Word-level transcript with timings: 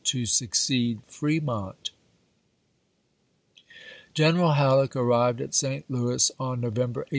to 0.03 0.25
succeed 0.25 0.99
Fremont. 1.07 1.91
mi'." 1.93 1.93
w!*ii. 1.93 3.63
General 4.15 4.53
Halleck 4.53 4.95
arrived 4.95 5.39
at 5.39 5.53
St. 5.53 5.85
Louis 5.91 6.31
on 6.39 6.61
Novem 6.61 6.95
"i.'. 6.97 7.03